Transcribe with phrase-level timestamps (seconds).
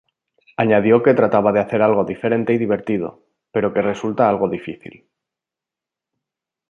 [0.57, 5.07] Añadió que trataba de hacer algo diferente y divertido, pero que resulta algo difícil.